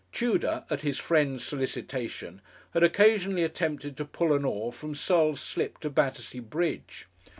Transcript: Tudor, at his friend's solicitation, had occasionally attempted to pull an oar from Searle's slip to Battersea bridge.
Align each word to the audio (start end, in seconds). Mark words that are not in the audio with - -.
Tudor, 0.11 0.63
at 0.67 0.81
his 0.81 0.97
friend's 0.97 1.43
solicitation, 1.45 2.41
had 2.73 2.81
occasionally 2.81 3.43
attempted 3.43 3.95
to 3.97 4.03
pull 4.05 4.33
an 4.33 4.45
oar 4.45 4.73
from 4.73 4.95
Searle's 4.95 5.39
slip 5.39 5.77
to 5.81 5.91
Battersea 5.91 6.39
bridge. 6.39 7.05